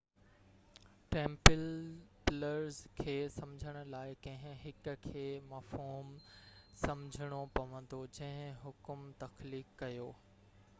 Templars 1.15 2.79
کي 3.01 3.15
سمجهڻ 3.35 3.77
لاءِ 3.97 4.17
ڪنهن 4.29 4.57
هڪ 4.63 4.95
کي 5.05 5.27
مفهوم 5.53 6.11
سمجهڻو 6.85 7.45
پوندو 7.61 8.03
جنهن 8.19 8.61
حڪم 8.67 9.09
تخليق 9.25 9.81
ڪيو 9.87 10.13